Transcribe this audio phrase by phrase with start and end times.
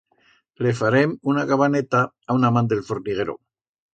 [0.67, 2.01] Le farem una cabaneta
[2.33, 3.37] a una man d'el forniguero.